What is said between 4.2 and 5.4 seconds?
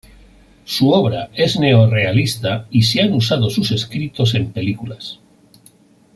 en películas.